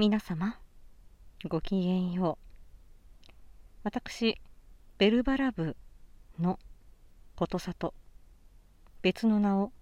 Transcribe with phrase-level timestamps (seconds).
[0.00, 0.56] 皆様
[1.46, 2.38] ごきげんよ
[3.28, 3.30] う。
[3.84, 4.40] 私
[4.96, 5.76] ベルバラ部
[6.38, 6.58] の
[7.36, 7.92] ことさと
[9.02, 9.72] 別の名を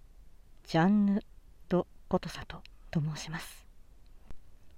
[0.65, 1.23] ジャンヌ・
[1.69, 2.61] ド・ことさと
[2.91, 3.65] と申します。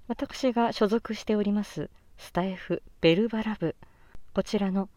[0.08, 1.90] 私が所属しております
[2.20, 3.76] スタエフベルバラ部
[4.36, 4.90] こちらの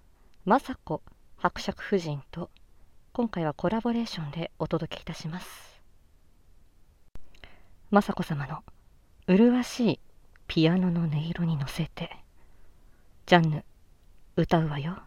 [0.46, 1.00] 雅子
[1.38, 2.50] 伯爵夫人と
[3.14, 5.80] 今回はコラボレーションでお届けいたします。
[7.90, 8.62] 雅子様の
[9.26, 10.00] 麗しい
[10.54, 12.16] ピアノの音色に乗せて。
[13.26, 13.64] ジャンヌ
[14.36, 15.02] 歌うわよ。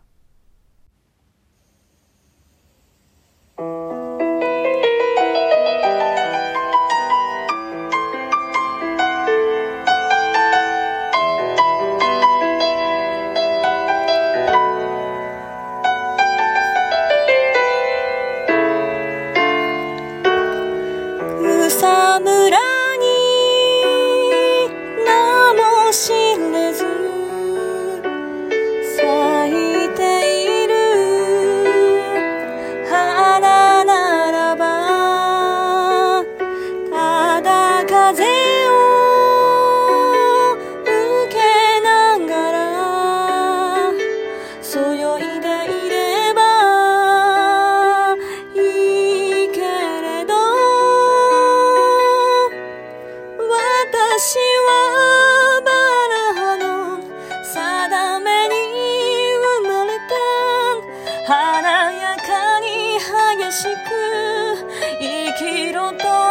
[25.91, 26.66] 名も
[63.57, 63.69] しく
[64.99, 66.26] 生きろと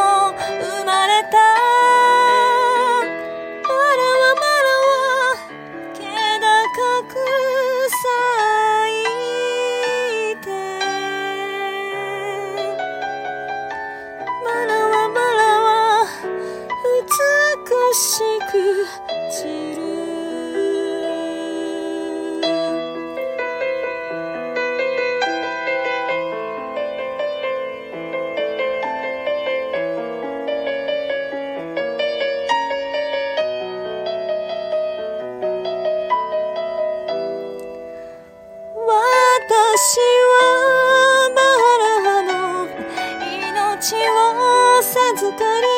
[43.77, 45.69] 命を授かり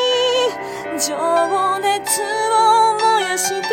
[1.04, 1.16] 情
[1.80, 3.67] 熱を燃やして